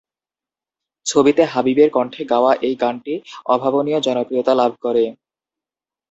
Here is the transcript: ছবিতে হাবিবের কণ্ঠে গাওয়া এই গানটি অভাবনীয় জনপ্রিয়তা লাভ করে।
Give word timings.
ছবিতে 1.05 1.43
হাবিবের 1.45 1.89
কণ্ঠে 1.89 2.23
গাওয়া 2.25 2.51
এই 2.61 2.75
গানটি 2.75 3.13
অভাবনীয় 3.45 3.99
জনপ্রিয়তা 4.01 4.53
লাভ 4.55 4.71
করে। 4.83 5.03